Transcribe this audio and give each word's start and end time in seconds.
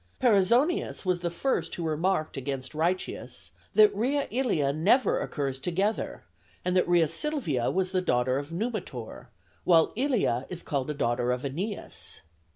Perizonius 0.19 1.05
was 1.05 1.19
the 1.19 1.29
first 1.29 1.75
who 1.75 1.83
remarked 1.87 2.35
against 2.35 2.73
Ryccius 2.73 3.51
that 3.75 3.95
Rea 3.95 4.27
Ilia 4.31 4.73
never 4.73 5.19
occurs 5.21 5.59
together, 5.59 6.23
and 6.65 6.75
that 6.75 6.89
Rea 6.89 7.05
Silvia 7.05 7.69
was 7.69 7.93
a 7.93 8.01
daughter 8.01 8.39
of 8.39 8.51
Numitor, 8.51 9.27
while 9.63 9.93
Ilia 9.95 10.47
is 10.49 10.63
called 10.63 10.89
a 10.89 10.95
daughter 10.95 11.31
of 11.31 11.43
Æneas. 11.43 12.21